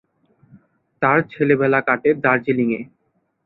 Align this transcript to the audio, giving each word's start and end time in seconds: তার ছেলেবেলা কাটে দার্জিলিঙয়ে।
তার 1.01 1.19
ছেলেবেলা 1.31 1.79
কাটে 1.87 2.09
দার্জিলিঙয়ে। 2.23 2.81